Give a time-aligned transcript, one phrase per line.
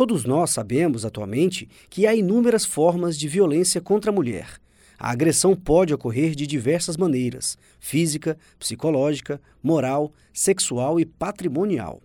[0.00, 4.58] Todos nós sabemos atualmente que há inúmeras formas de violência contra a mulher.
[4.98, 12.00] A agressão pode ocorrer de diversas maneiras: física, psicológica, moral, sexual e patrimonial.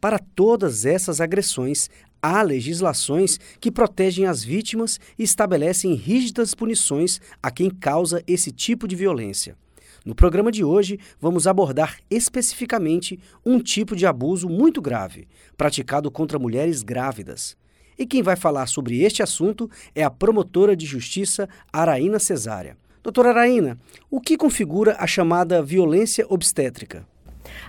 [0.00, 1.90] Para todas essas agressões,
[2.22, 8.86] há legislações que protegem as vítimas e estabelecem rígidas punições a quem causa esse tipo
[8.86, 9.56] de violência.
[10.04, 16.40] No programa de hoje, vamos abordar especificamente um tipo de abuso muito grave, praticado contra
[16.40, 17.56] mulheres grávidas.
[17.96, 22.76] E quem vai falar sobre este assunto é a promotora de justiça Araína Cesária.
[23.00, 23.78] Doutora Araína,
[24.10, 27.06] o que configura a chamada violência obstétrica?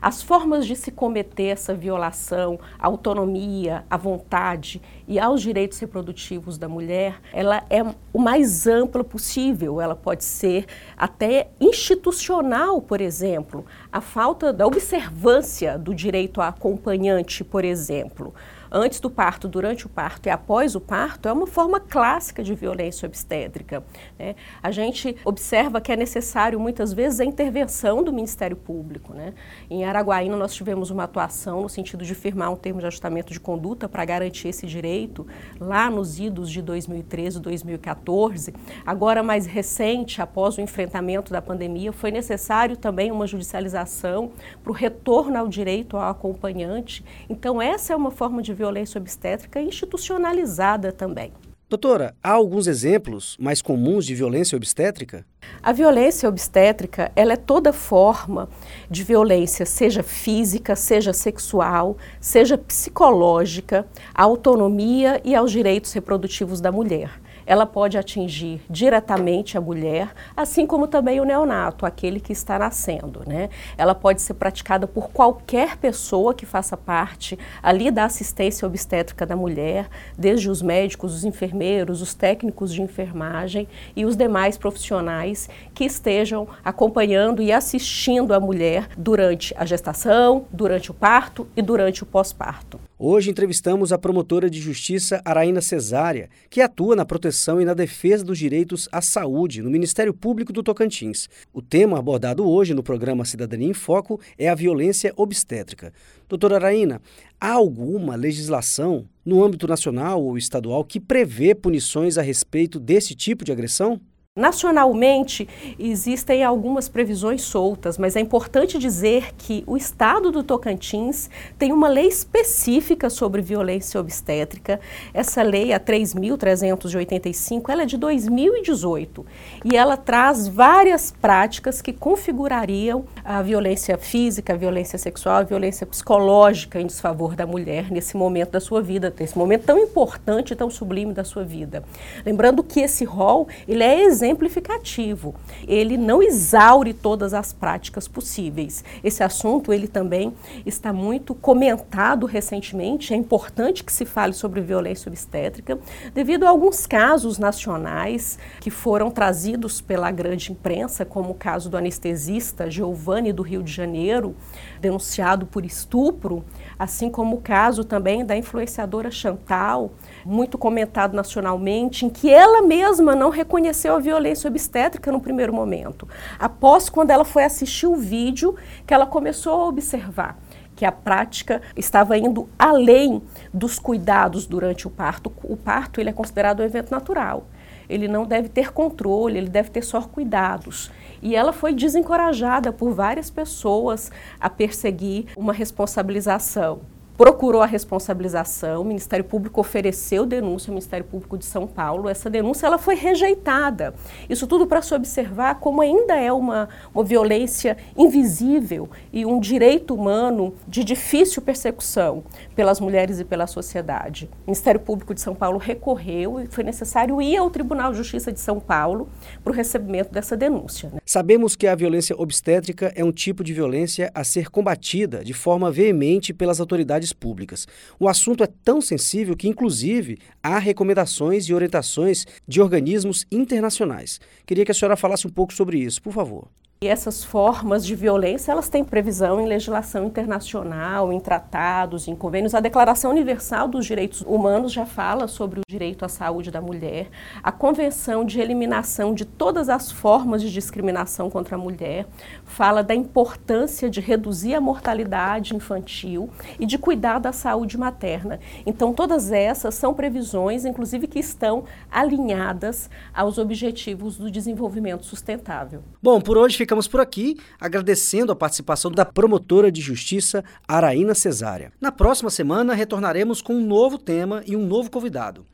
[0.02, 6.58] As formas de se cometer essa violação à autonomia, à vontade e aos direitos reprodutivos
[6.58, 9.80] da mulher, ela é o mais ampla possível.
[9.82, 10.66] Ela pode ser
[10.98, 13.66] até institucional, por exemplo.
[13.92, 18.34] A falta da observância do direito a acompanhante, por exemplo
[18.74, 22.56] antes do parto, durante o parto e após o parto, é uma forma clássica de
[22.56, 23.84] violência obstétrica.
[24.18, 24.36] Né?
[24.64, 29.14] A gente observa que é necessário, muitas vezes, a intervenção do Ministério Público.
[29.14, 29.36] Né?
[29.70, 33.40] Em Araguaína, nós tivemos uma atuação no sentido de firmar um termo de ajustamento de
[33.40, 35.28] conduta para garantir esse direito,
[35.60, 38.54] lá nos idos de 2013 e 2014.
[38.84, 44.32] Agora, mais recente, após o enfrentamento da pandemia, foi necessário também uma judicialização
[44.64, 47.06] para o retorno ao direito ao acompanhante.
[47.30, 48.63] Então, essa é uma forma de violência
[48.98, 51.32] obstétrica institucionalizada também.
[51.70, 55.26] Doutora, há alguns exemplos mais comuns de violência obstétrica?
[55.62, 58.48] A violência obstétrica, ela é toda forma
[58.92, 66.72] de violência, seja física, seja sexual, seja psicológica, à autonomia e aos direitos reprodutivos da
[66.72, 72.58] mulher ela pode atingir diretamente a mulher, assim como também o neonato, aquele que está
[72.58, 73.22] nascendo.
[73.26, 73.50] Né?
[73.78, 79.36] Ela pode ser praticada por qualquer pessoa que faça parte ali da assistência obstétrica da
[79.36, 79.88] mulher,
[80.18, 86.48] desde os médicos, os enfermeiros, os técnicos de enfermagem e os demais profissionais que estejam
[86.64, 92.80] acompanhando e assistindo a mulher durante a gestação, durante o parto e durante o pós-parto.
[93.06, 98.24] Hoje entrevistamos a promotora de justiça Araína Cesária, que atua na proteção e na defesa
[98.24, 101.28] dos direitos à saúde no Ministério Público do Tocantins.
[101.52, 105.92] O tema abordado hoje no programa Cidadania em Foco é a violência obstétrica.
[106.30, 107.02] Doutora Araína,
[107.42, 113.44] há alguma legislação no âmbito nacional ou estadual que prevê punições a respeito desse tipo
[113.44, 114.00] de agressão?
[114.36, 121.72] Nacionalmente, existem algumas previsões soltas, mas é importante dizer que o estado do Tocantins tem
[121.72, 124.80] uma lei específica sobre violência obstétrica.
[125.14, 129.24] Essa lei, a 3.385, ela é de 2018
[129.66, 135.86] e ela traz várias práticas que configurariam a violência física, a violência sexual, a violência
[135.86, 140.72] psicológica em desfavor da mulher nesse momento da sua vida, nesse momento tão importante, tão
[140.72, 141.84] sublime da sua vida.
[142.26, 145.36] Lembrando que esse rol, ele é exemplificativo.
[145.68, 148.84] Ele não exaure todas as práticas possíveis.
[149.04, 150.34] Esse assunto ele também
[150.66, 153.14] está muito comentado recentemente.
[153.14, 155.78] É importante que se fale sobre violência obstétrica
[156.14, 161.78] devido a alguns casos nacionais que foram trazidos pela grande imprensa, como o caso do
[161.78, 164.36] anestesista Giovanni do Rio de Janeiro,
[164.80, 166.44] denunciado por estupro,
[166.80, 169.92] assim como o caso também da influenciadora Chantal,
[170.26, 174.13] muito comentado nacionalmente, em que ela mesma não reconheceu a violência
[174.48, 176.08] obstétrica no primeiro momento.
[176.40, 180.38] Após, quando ela foi assistir o vídeo, que ela começou a observar
[180.76, 183.22] que a prática estava indo além
[183.54, 185.32] dos cuidados durante o parto.
[185.44, 187.46] O parto ele é considerado um evento natural.
[187.88, 190.92] Ele não deve ter controle, ele deve ter só cuidados.
[191.22, 196.82] E ela foi desencorajada por várias pessoas a perseguir uma responsabilização
[197.18, 202.10] procurou a responsabilização, o Ministério Público ofereceu denúncia ao Ministério Público de São Paulo.
[202.10, 203.94] Essa denúncia ela foi rejeitada.
[204.30, 209.94] Isso tudo para se observar como ainda é uma, uma violência invisível e um direito
[209.94, 212.24] humano de difícil persecução
[212.56, 214.30] pelas mulheres e pela sociedade.
[214.46, 218.32] O Ministério Público de São Paulo recorreu e foi necessário ir ao Tribunal de Justiça
[218.32, 219.08] de São Paulo
[219.44, 220.90] para o recebimento dessa denúncia.
[220.92, 221.00] Né?
[221.06, 225.72] Sabemos que a violência obstétrica é um tipo de violência a ser combatida de forma
[225.72, 227.68] veemente pelas autoridades universidades públicas.
[228.00, 234.20] O assunto é tão sensível que, inclusive, há recomendações e orientações de organismos internacionais.
[234.46, 236.48] Queria que a senhora falasse um pouco sobre isso, por favor.
[236.84, 242.54] E essas formas de violência, elas têm previsão em legislação internacional, em tratados, em convênios.
[242.54, 247.08] A Declaração Universal dos Direitos Humanos já fala sobre o direito à saúde da mulher.
[247.42, 252.06] A Convenção de Eliminação de todas as formas de discriminação contra a mulher
[252.44, 258.42] fala da importância de reduzir a mortalidade infantil e de cuidar da saúde materna.
[258.66, 265.82] Então, todas essas são previsões, inclusive, que estão alinhadas aos objetivos do desenvolvimento sustentável.
[266.02, 271.14] Bom, por hoje fica ficamos por aqui, agradecendo a participação da promotora de justiça Araína
[271.14, 271.72] Cesária.
[271.80, 275.46] Na próxima semana retornaremos com um novo tema e um novo convidado.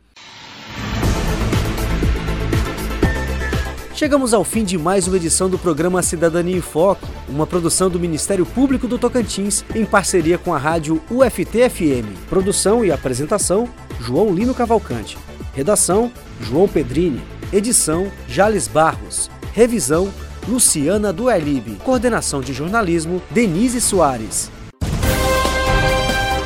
[3.94, 8.00] Chegamos ao fim de mais uma edição do programa Cidadania em Foco, uma produção do
[8.00, 12.30] Ministério Público do Tocantins em parceria com a rádio UFT-FM.
[12.30, 13.68] Produção e apresentação:
[14.00, 15.18] João Lino Cavalcante.
[15.54, 17.22] Redação: João Pedrini.
[17.52, 19.30] Edição: Jales Barros.
[19.52, 20.10] Revisão:
[20.50, 21.78] Luciana Duelib.
[21.84, 24.52] Coordenação de jornalismo, Denise Soares.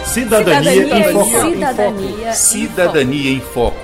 [0.05, 1.49] Cidadania, Cidadania em Foco.
[1.49, 3.82] Cidadania, Cidadania em Foco.